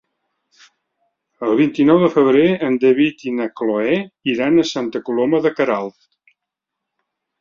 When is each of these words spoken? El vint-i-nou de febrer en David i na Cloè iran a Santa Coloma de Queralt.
El 1.47 1.51
vint-i-nou 1.59 1.99
de 2.05 2.09
febrer 2.15 2.47
en 2.69 2.77
David 2.85 3.27
i 3.33 3.35
na 3.41 3.47
Cloè 3.61 3.99
iran 4.35 4.57
a 4.57 4.67
Santa 4.71 5.03
Coloma 5.11 5.43
de 5.49 5.53
Queralt. 5.61 6.13